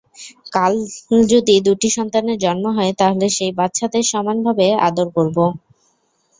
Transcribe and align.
কাল 0.53 0.73
যদি 1.31 1.55
দুটি 1.67 1.89
সন্তানের 1.97 2.37
জন্ম 2.39 2.65
হয়, 2.77 2.93
তাহলে 2.99 3.25
সেই 3.37 3.51
বাচ্ছাদের 3.59 4.03
সমানভাবে 4.13 4.65
আদর 4.87 5.07
করবো। 5.15 5.45